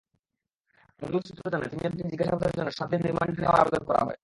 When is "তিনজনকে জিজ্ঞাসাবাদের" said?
1.71-2.55